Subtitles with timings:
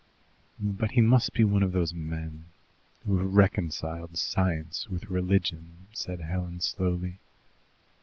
[0.59, 2.45] "But he must be one of those men
[3.05, 7.19] who have reconciled science with religion," said Helen slowly.